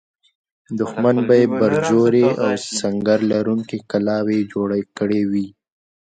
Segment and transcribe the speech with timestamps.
[0.79, 5.47] دښمن به یې برجورې او سنګر لرونکې کلاوې جوړې کړې وي.